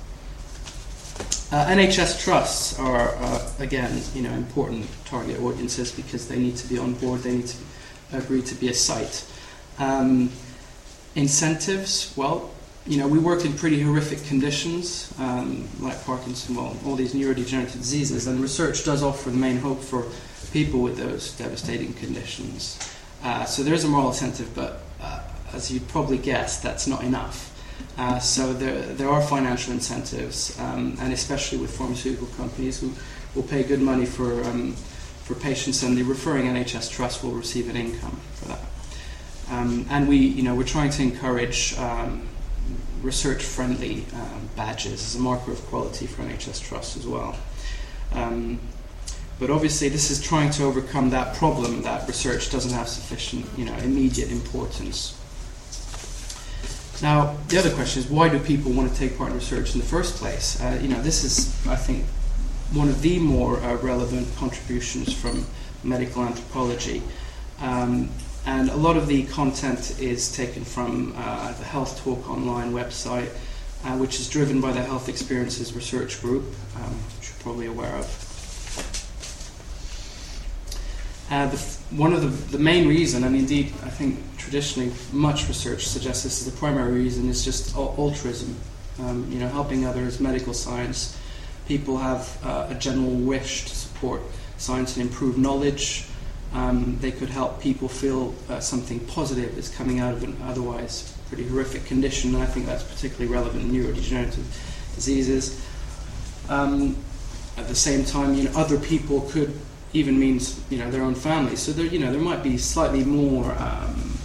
Uh, 1.51 1.65
NHS 1.65 2.23
trusts 2.23 2.77
are, 2.77 3.15
uh, 3.15 3.49
again, 3.59 4.01
you 4.13 4.21
know, 4.21 4.31
important 4.31 4.85
target 5.05 5.39
audiences 5.39 5.91
because 5.91 6.27
they 6.27 6.37
need 6.37 6.55
to 6.57 6.67
be 6.67 6.77
on 6.77 6.93
board, 6.93 7.21
they 7.21 7.37
need 7.37 7.47
to 7.47 7.57
agree 8.13 8.41
to 8.41 8.55
be 8.55 8.69
a 8.69 8.73
site. 8.73 9.25
Um, 9.79 10.31
incentives, 11.19 12.13
well, 12.15 12.49
you 12.87 12.97
know, 12.97 13.07
we 13.07 13.19
work 13.19 13.45
in 13.45 13.53
pretty 13.53 13.81
horrific 13.81 14.23
conditions, 14.25 15.13
um, 15.19 15.67
like 15.79 16.03
Parkinson, 16.05 16.55
well, 16.55 16.75
all 16.85 16.95
these 16.95 17.13
neurodegenerative 17.13 17.73
diseases, 17.73 18.25
and 18.25 18.39
research 18.39 18.85
does 18.85 19.03
offer 19.03 19.29
the 19.29 19.37
main 19.37 19.57
hope 19.57 19.81
for 19.81 20.05
people 20.51 20.79
with 20.81 20.97
those 20.97 21.33
devastating 21.33 21.93
conditions. 21.93 22.79
Uh, 23.23 23.45
so 23.45 23.61
there 23.63 23.73
is 23.73 23.83
a 23.83 23.87
moral 23.87 24.07
incentive, 24.07 24.49
but 24.55 24.81
uh, 25.01 25.21
as 25.53 25.69
you'd 25.69 25.87
probably 25.89 26.17
guess, 26.17 26.59
that's 26.61 26.87
not 26.87 27.03
enough. 27.03 27.45
Uh, 27.97 28.17
so 28.17 28.53
there, 28.53 28.81
there 28.81 29.09
are 29.09 29.21
financial 29.21 29.73
incentives, 29.73 30.57
um, 30.59 30.97
and 31.01 31.11
especially 31.13 31.57
with 31.57 31.75
pharmaceutical 31.75 32.27
companies 32.37 32.79
who 32.79 32.91
will 33.35 33.43
pay 33.43 33.61
good 33.61 33.81
money 33.81 34.05
for, 34.05 34.43
um, 34.45 34.73
for 35.25 35.35
patients, 35.35 35.83
and 35.83 35.97
the 35.97 36.03
referring 36.03 36.45
NHS 36.45 36.89
trust 36.89 37.23
will 37.23 37.31
receive 37.31 37.69
an 37.69 37.75
income 37.75 38.19
for 38.33 38.47
that. 38.47 38.61
Um, 39.49 39.85
and 39.89 40.07
we, 40.07 40.17
you 40.17 40.43
know, 40.43 40.55
we're 40.55 40.63
trying 40.63 40.91
to 40.91 41.01
encourage 41.01 41.77
um, 41.77 42.27
research-friendly 43.01 44.05
um, 44.13 44.49
badges 44.55 44.93
as 44.93 45.15
a 45.15 45.19
marker 45.19 45.51
of 45.51 45.65
quality 45.67 46.05
for 46.05 46.21
NHS 46.23 46.61
trusts 46.61 46.97
as 46.97 47.07
well. 47.07 47.35
Um, 48.13 48.59
but 49.39 49.49
obviously, 49.49 49.89
this 49.89 50.11
is 50.11 50.21
trying 50.21 50.51
to 50.51 50.65
overcome 50.65 51.09
that 51.11 51.35
problem 51.35 51.81
that 51.83 52.07
research 52.07 52.51
doesn't 52.51 52.73
have 52.73 52.89
sufficient, 52.89 53.45
you 53.57 53.65
know, 53.65 53.75
immediate 53.77 54.31
importance 54.31 55.19
now, 57.01 57.37
the 57.47 57.57
other 57.57 57.71
question 57.71 58.01
is 58.03 58.09
why 58.09 58.29
do 58.29 58.39
people 58.39 58.71
want 58.71 58.91
to 58.91 58.97
take 58.97 59.17
part 59.17 59.29
in 59.29 59.35
research 59.35 59.73
in 59.73 59.79
the 59.79 59.85
first 59.85 60.15
place? 60.15 60.61
Uh, 60.61 60.77
you 60.81 60.89
know, 60.89 61.01
this 61.01 61.23
is, 61.23 61.47
I 61.65 61.75
think, 61.75 62.03
one 62.73 62.89
of 62.89 63.01
the 63.01 63.19
more 63.19 63.57
uh, 63.57 63.75
relevant 63.77 64.27
contributions 64.35 65.13
from 65.13 65.45
medical 65.83 66.23
anthropology. 66.23 67.01
Um, 67.61 68.09
and 68.45 68.69
a 68.69 68.75
lot 68.75 68.97
of 68.97 69.07
the 69.07 69.23
content 69.25 69.99
is 69.99 70.35
taken 70.35 70.63
from 70.63 71.13
uh, 71.15 71.53
the 71.53 71.63
Health 71.63 71.99
Talk 72.03 72.29
Online 72.29 72.71
website, 72.71 73.29
uh, 73.85 73.97
which 73.97 74.19
is 74.19 74.29
driven 74.29 74.61
by 74.61 74.71
the 74.71 74.81
Health 74.81 75.09
Experiences 75.09 75.73
Research 75.73 76.21
Group, 76.21 76.45
um, 76.75 76.93
which 77.17 77.29
you're 77.29 77.39
probably 77.41 77.67
aware 77.67 77.95
of. 77.95 78.25
Uh, 81.31 81.45
the, 81.47 81.57
one 81.95 82.11
of 82.11 82.21
the, 82.21 82.57
the 82.57 82.63
main 82.63 82.87
reason, 82.87 83.23
and 83.23 83.35
indeed 83.35 83.67
I 83.83 83.89
think 83.89 84.19
traditionally 84.37 84.91
much 85.13 85.47
research 85.47 85.87
suggests 85.87 86.23
this 86.23 86.39
is 86.39 86.51
the 86.51 86.57
primary 86.57 86.91
reason, 86.93 87.29
is 87.29 87.45
just 87.45 87.75
altruism. 87.75 88.55
Um, 88.99 89.31
you 89.31 89.39
know, 89.39 89.47
helping 89.47 89.85
others, 89.85 90.19
medical 90.19 90.53
science. 90.53 91.17
People 91.67 91.97
have 91.97 92.37
uh, 92.43 92.67
a 92.69 92.75
general 92.75 93.11
wish 93.11 93.63
to 93.65 93.75
support 93.75 94.21
science 94.57 94.97
and 94.97 95.07
improve 95.07 95.37
knowledge. 95.37 96.08
Um, 96.53 96.97
they 96.99 97.11
could 97.11 97.29
help 97.29 97.61
people 97.61 97.87
feel 97.87 98.33
uh, 98.49 98.59
something 98.59 98.99
positive 99.01 99.57
is 99.57 99.69
coming 99.69 99.99
out 99.99 100.13
of 100.13 100.23
an 100.23 100.35
otherwise 100.43 101.15
pretty 101.27 101.47
horrific 101.47 101.85
condition, 101.85 102.33
and 102.33 102.43
I 102.43 102.47
think 102.47 102.65
that's 102.65 102.83
particularly 102.83 103.31
relevant 103.31 103.65
in 103.65 103.71
neurodegenerative 103.71 104.45
diseases. 104.95 105.63
Um, 106.49 106.97
at 107.57 107.67
the 107.67 107.75
same 107.75 108.03
time, 108.03 108.33
you 108.33 108.43
know, 108.43 108.51
other 108.55 108.79
people 108.79 109.21
could 109.29 109.53
even 109.93 110.19
means 110.19 110.59
you 110.69 110.77
know 110.79 110.89
their 110.89 111.03
own 111.03 111.15
family. 111.15 111.55
So 111.55 111.71
there, 111.71 111.85
you 111.85 111.99
know, 111.99 112.11
there 112.11 112.21
might 112.21 112.41
be 112.41 112.57
slightly 112.57 113.03
more 113.03 113.51
um, 113.59 114.17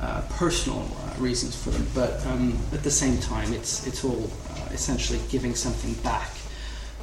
uh, 0.00 0.22
personal 0.30 0.80
uh, 0.80 1.20
reasons 1.20 1.60
for 1.60 1.70
them, 1.70 1.86
but 1.92 2.24
um, 2.26 2.56
at 2.72 2.84
the 2.84 2.90
same 2.90 3.18
time, 3.18 3.52
it's 3.52 3.84
it's 3.86 4.04
all 4.04 4.30
uh, 4.50 4.68
essentially 4.70 5.20
giving 5.28 5.56
something 5.56 5.94
back. 6.04 6.30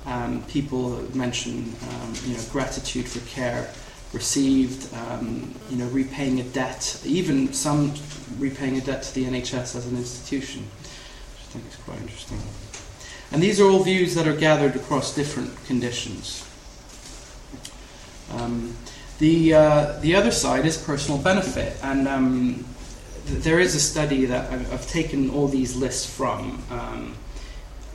Um, 0.06 0.44
people 0.44 1.02
mention 1.14 1.76
um, 1.90 2.14
you 2.26 2.38
know 2.38 2.44
gratitude 2.52 3.08
for 3.08 3.20
care 3.30 3.70
received, 4.16 4.92
um, 4.96 5.54
you 5.70 5.78
know 5.78 5.88
repaying 5.90 6.40
a 6.40 6.44
debt, 6.44 7.00
even 7.06 7.54
some 7.54 7.94
repaying 8.40 8.78
a 8.78 8.82
debt 8.82 9.04
to 9.04 9.14
the 9.14 9.26
NHS 9.26 9.76
as 9.76 9.86
an 9.86 9.98
institution, 9.98 10.64
which 10.64 11.42
I 11.42 11.52
think 11.52 11.68
is 11.68 11.76
quite 11.76 12.02
interesting. 12.02 12.40
And 13.32 13.44
these 13.44 13.60
are 13.60 13.66
all 13.66 13.84
views 13.84 14.16
that 14.16 14.28
are 14.28 14.36
gathered 14.36 14.76
across 14.76 15.14
different 15.14 15.52
conditions. 15.66 16.48
Um, 18.32 18.76
the, 19.20 19.54
uh, 19.54 20.00
the 20.00 20.16
other 20.16 20.32
side 20.32 20.66
is 20.66 20.78
personal 20.78 21.20
benefit, 21.22 21.78
and 21.84 22.08
um, 22.08 22.66
th- 23.28 23.44
there 23.44 23.60
is 23.60 23.76
a 23.76 23.80
study 23.80 24.26
that 24.26 24.52
I've, 24.52 24.74
I've, 24.74 24.88
taken 24.88 25.30
all 25.30 25.48
these 25.48 25.76
lists 25.76 26.06
from, 26.06 26.62
um, 26.70 27.16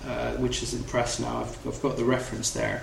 uh, 0.07 0.33
which 0.33 0.63
is 0.63 0.73
in 0.73 0.83
press 0.85 1.21
now. 1.21 1.41
I've, 1.41 1.67
I've 1.67 1.83
got 1.83 1.97
the 1.97 2.05
reference 2.05 2.51
there. 2.51 2.83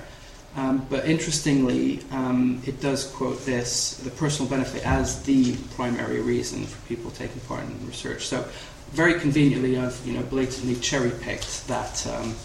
Um, 0.57 0.85
but 0.89 1.05
interestingly, 1.05 2.01
um, 2.11 2.61
it 2.65 2.81
does 2.81 3.05
quote 3.05 3.45
this 3.45 3.97
the 3.97 4.09
personal 4.09 4.49
benefit 4.49 4.85
as 4.85 5.23
the 5.23 5.55
primary 5.75 6.19
reason 6.19 6.65
for 6.65 6.85
people 6.87 7.11
taking 7.11 7.39
part 7.41 7.63
in 7.63 7.87
research. 7.87 8.25
So, 8.25 8.43
very 8.91 9.19
conveniently, 9.19 9.77
I've 9.77 10.01
you 10.05 10.13
know 10.13 10.23
blatantly 10.23 10.75
cherry 10.75 11.11
picked 11.21 11.67
that 11.67 12.05
um, 12.07 12.35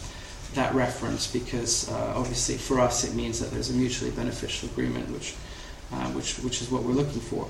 that 0.54 0.74
reference 0.74 1.26
because 1.26 1.90
uh, 1.90 2.14
obviously 2.16 2.56
for 2.56 2.80
us 2.80 3.04
it 3.04 3.14
means 3.14 3.40
that 3.40 3.50
there's 3.50 3.70
a 3.70 3.72
mutually 3.72 4.10
beneficial 4.10 4.68
agreement, 4.68 5.08
which, 5.10 5.34
uh, 5.92 6.06
which, 6.10 6.36
which 6.36 6.60
is 6.60 6.70
what 6.70 6.82
we're 6.82 6.92
looking 6.92 7.20
for. 7.20 7.48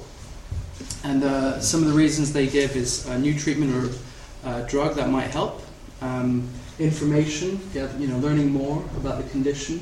And 1.04 1.25
uh, 1.25 1.61
some 1.61 1.83
of 1.83 1.88
the 1.88 1.95
reasons 1.95 2.33
they 2.33 2.47
give 2.47 2.76
is 2.76 3.07
a 3.09 3.19
new 3.19 3.38
treatment 3.38 3.73
or 3.75 4.49
uh, 4.49 4.62
drug 4.62 4.95
that 4.97 5.11
might 5.11 5.31
help, 5.31 5.62
um, 6.00 6.49
information, 6.78 7.61
you 7.75 8.07
know, 8.09 8.19
learning 8.19 8.50
more 8.50 8.83
about 8.97 9.23
the 9.23 9.28
condition, 9.31 9.81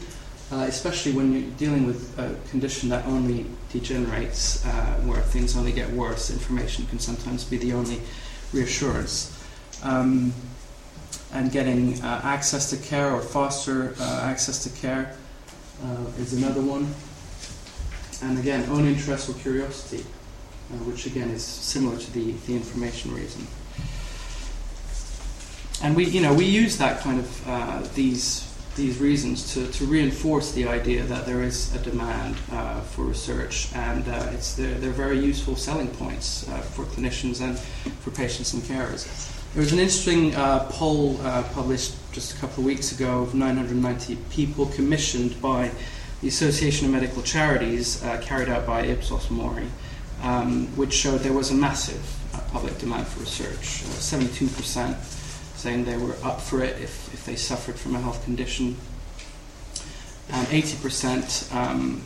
uh, 0.52 0.64
especially 0.68 1.12
when 1.12 1.32
you're 1.32 1.50
dealing 1.52 1.86
with 1.86 2.18
a 2.18 2.34
condition 2.50 2.88
that 2.88 3.04
only 3.06 3.46
degenerates, 3.72 4.66
uh, 4.66 4.70
where 5.04 5.20
things 5.20 5.56
only 5.56 5.72
get 5.72 5.88
worse. 5.90 6.30
Information 6.30 6.86
can 6.86 6.98
sometimes 6.98 7.44
be 7.44 7.56
the 7.56 7.72
only 7.72 8.00
reassurance. 8.52 9.36
Um, 9.82 10.32
and 11.32 11.52
getting 11.52 12.02
uh, 12.02 12.20
access 12.24 12.70
to 12.70 12.76
care 12.76 13.12
or 13.12 13.20
foster 13.20 13.94
uh, 14.00 14.20
access 14.24 14.64
to 14.64 14.70
care 14.80 15.16
uh, 15.84 16.04
is 16.18 16.32
another 16.32 16.60
one. 16.60 16.92
And 18.22 18.38
again, 18.38 18.68
own 18.68 18.86
interest 18.86 19.28
or 19.28 19.34
curiosity, 19.34 20.04
which 20.84 21.06
again 21.06 21.30
is 21.30 21.44
similar 21.44 21.96
to 21.96 22.12
the, 22.12 22.32
the 22.32 22.54
information 22.54 23.14
reason. 23.14 23.46
And 25.82 25.96
we, 25.96 26.06
you 26.06 26.20
know, 26.20 26.34
we 26.34 26.44
use 26.44 26.76
that 26.78 27.00
kind 27.00 27.20
of 27.20 27.94
these 27.94 28.49
these 28.76 28.98
reasons 28.98 29.52
to, 29.54 29.66
to 29.72 29.84
reinforce 29.84 30.52
the 30.52 30.66
idea 30.66 31.02
that 31.04 31.26
there 31.26 31.42
is 31.42 31.74
a 31.74 31.78
demand 31.78 32.36
uh, 32.52 32.80
for 32.80 33.02
research, 33.04 33.74
and 33.74 34.06
it's 34.34 34.54
they're, 34.54 34.74
they're 34.74 34.90
very 34.90 35.18
useful 35.18 35.56
selling 35.56 35.88
points 35.88 36.44
for 36.72 36.84
clinicians 36.84 37.40
and 37.40 37.58
for 37.58 38.10
patients 38.10 38.54
and 38.54 38.62
carers. 38.62 39.06
There 39.54 39.62
was 39.62 39.72
an 39.72 39.80
interesting 39.80 40.32
uh, 40.36 40.68
poll 40.70 41.20
uh, 41.22 41.42
published 41.52 41.96
just 42.12 42.36
a 42.36 42.40
couple 42.40 42.60
of 42.60 42.66
weeks 42.66 42.92
ago 42.92 43.22
of 43.22 43.34
990 43.34 44.16
people 44.30 44.66
commissioned 44.66 45.42
by 45.42 45.72
the 46.20 46.28
Association 46.28 46.86
of 46.86 46.92
Medical 46.92 47.20
Charities, 47.22 48.00
uh, 48.04 48.20
carried 48.22 48.48
out 48.48 48.64
by 48.64 48.82
Ipsos 48.82 49.28
Mori, 49.28 49.66
um, 50.22 50.68
which 50.76 50.92
showed 50.92 51.22
there 51.22 51.32
was 51.32 51.50
a 51.50 51.54
massive 51.54 52.00
uh, 52.32 52.38
public 52.52 52.78
demand 52.78 53.08
for 53.08 53.20
research. 53.20 53.82
72% 53.82 54.90
uh, 54.90 54.94
saying 55.60 55.84
they 55.84 55.98
were 55.98 56.16
up 56.22 56.40
for 56.40 56.62
it 56.62 56.80
if, 56.80 57.12
if 57.12 57.24
they 57.26 57.36
suffered 57.36 57.78
from 57.78 57.94
a 57.94 58.00
health 58.00 58.24
condition. 58.24 58.76
And 60.30 60.46
80% 60.46 61.54
um, 61.54 62.02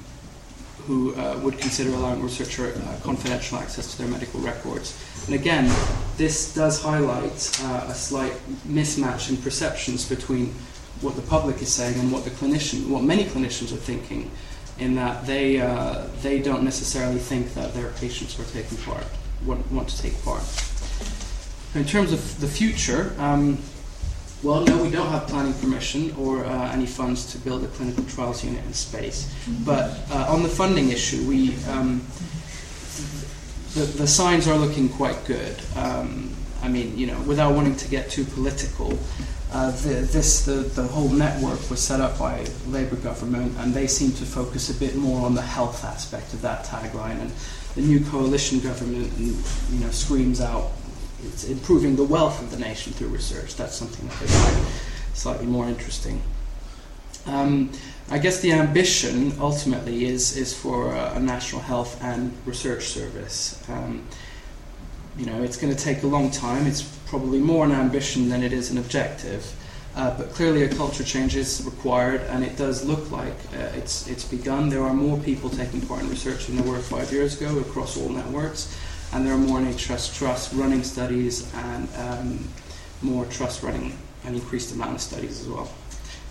who 0.87 1.15
uh, 1.15 1.39
would 1.43 1.59
consider 1.59 1.91
allowing 1.91 2.23
researcher 2.23 2.73
uh, 2.75 2.97
confidential 3.03 3.59
access 3.59 3.93
to 3.93 3.99
their 3.99 4.09
medical 4.09 4.41
records. 4.41 4.99
And 5.27 5.35
again, 5.35 5.73
this 6.17 6.53
does 6.55 6.83
highlight 6.83 7.59
uh, 7.63 7.87
a 7.89 7.95
slight 7.95 8.35
mismatch 8.67 9.31
in 9.31 9.37
perceptions 9.37 10.09
between 10.09 10.55
what 11.01 11.17
the 11.17 11.23
public 11.23 11.63
is 11.63 11.73
saying 11.73 11.99
and 12.01 12.11
what 12.11 12.25
the 12.25 12.31
clinician, 12.31 12.89
what 12.89 13.03
many 13.03 13.25
clinicians 13.25 13.73
are 13.73 13.83
thinking, 13.93 14.31
in 14.79 14.95
that 14.97 15.25
they 15.27 15.61
uh, 15.61 16.07
they 16.23 16.41
don't 16.41 16.65
necessarily 16.65 17.19
think 17.19 17.55
that 17.55 17.73
their 17.75 17.91
patients 17.93 18.39
are 18.41 18.45
taking 18.53 18.77
part, 18.79 19.07
want, 19.47 19.71
want 19.71 19.89
to 19.89 20.03
take 20.03 20.21
part. 20.25 20.43
In 21.75 21.85
terms 21.85 22.13
of 22.13 22.41
the 22.41 22.47
future. 22.47 23.13
Um, 23.19 23.59
well, 24.45 24.61
no, 24.61 24.83
we 24.83 24.91
don't 24.91 25.09
have 25.09 25.27
planning 25.27 25.55
permission 25.55 26.15
or 26.19 26.45
uh, 26.45 26.71
any 26.71 26.85
funds 26.85 27.33
to 27.33 27.39
build 27.39 27.65
a 27.65 27.67
clinical 27.69 28.05
trials 28.05 28.45
unit 28.45 28.63
in 28.67 28.75
space. 28.75 29.35
But 29.65 29.99
uh, 30.11 30.27
on 30.29 30.43
the 30.43 30.51
funding 30.51 30.91
issue, 30.91 31.27
we 31.27 31.57
um, 31.71 32.07
the, 33.73 33.87
the, 33.97 34.07
signs 34.07 34.47
are 34.47 34.57
looking 34.57 34.91
quite 34.91 35.25
good. 35.25 35.57
Um, 35.77 36.31
I 36.63 36.69
mean, 36.69 36.97
you 36.97 37.07
know, 37.07 37.19
without 37.23 37.55
wanting 37.55 37.75
to 37.77 37.89
get 37.89 38.11
too 38.11 38.25
political, 38.25 38.99
uh, 39.51 39.71
the, 39.71 40.07
this 40.13 40.45
the, 40.45 40.57
the 40.57 40.85
whole 40.85 41.09
network 41.09 41.71
was 41.71 41.81
set 41.81 42.03
up 42.03 42.19
by 42.19 42.47
Labour 42.69 42.97
government, 42.97 43.55
and 43.61 43.73
they 43.73 43.87
seem 43.87 44.13
to 44.13 44.25
focus 44.25 44.69
a 44.69 44.79
bit 44.79 44.95
more 44.95 45.25
on 45.25 45.35
the 45.35 45.43
health 45.43 45.85
aspect 45.85 46.35
of 46.35 46.43
that 46.43 46.67
tagline. 46.67 47.19
And 47.19 47.33
the 47.77 47.81
new 47.81 48.05
coalition 48.05 48.61
government, 48.61 49.11
you 49.19 49.35
know, 49.81 49.91
screams 49.91 50.43
out 50.43 50.71
it's 51.27 51.45
improving 51.45 51.97
the 51.97 52.05
wealth 52.05 52.41
of 52.43 52.51
the 52.51 52.59
nation 52.59 52.93
through 52.93 53.09
research. 53.09 53.57
That's 53.57 53.75
something 53.75 54.07
that 54.07 54.15
find 54.15 54.67
slightly 55.15 55.47
more 55.47 55.67
interesting. 55.67 56.23
Um, 57.27 57.71
I 58.11 58.19
guess 58.19 58.41
the 58.41 58.53
ambition 58.53 59.33
ultimately 59.41 60.05
is 60.05 60.37
is 60.37 60.53
for 60.53 60.95
a, 60.95 61.15
a 61.15 61.21
national 61.21 61.63
health 61.63 62.03
and 62.03 62.33
research 62.45 62.85
service. 62.85 63.63
Um, 63.69 64.07
you 65.17 65.27
know, 65.27 65.43
it's 65.43 65.57
going 65.57 65.75
to 65.75 65.81
take 65.81 66.03
a 66.03 66.07
long 66.07 66.31
time. 66.31 66.67
It's 66.67 66.83
probably 67.07 67.39
more 67.39 67.65
an 67.65 67.73
ambition 67.73 68.29
than 68.29 68.43
it 68.43 68.53
is 68.53 68.71
an 68.71 68.79
objective. 68.79 69.55
Uh, 69.97 70.17
but 70.19 70.31
clearly, 70.31 70.65
a 70.65 70.69
culture 70.69 71.05
change 71.05 71.37
is 71.37 71.63
required, 71.65 72.21
and 72.23 72.43
it 72.43 72.57
does 72.57 72.85
look 72.85 73.13
like 73.13 73.37
uh, 73.55 73.79
it's 73.79 74.09
it's 74.09 74.25
begun. 74.25 74.69
There 74.69 74.83
are 74.83 74.93
more 74.93 75.19
people 75.19 75.49
taking 75.49 75.81
part 75.83 76.03
in 76.03 76.11
research 76.11 76.47
than 76.47 76.57
there 76.57 76.67
were 76.67 76.81
five 76.81 77.13
years 77.13 77.41
ago 77.41 77.59
across 77.61 77.97
all 77.97 78.09
networks, 78.09 78.77
and 79.15 79.25
there 79.25 79.33
are 79.33 79.39
more 79.39 79.61
NHS 79.61 80.19
trust 80.19 80.53
running 80.55 80.83
studies 80.83 81.53
and 81.55 81.89
um, 81.97 82.49
more 83.01 83.25
trust 83.27 83.63
running 83.63 83.97
an 84.25 84.35
increased 84.35 84.75
amount 84.75 84.97
of 84.97 85.01
studies 85.01 85.41
as 85.41 85.49
well. 85.49 85.71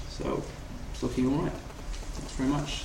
So, 0.10 0.44
it's 0.92 1.02
looking 1.02 1.34
all 1.34 1.44
right. 1.44 1.52
Thanks 1.54 2.34
very 2.34 2.50
much. 2.50 2.84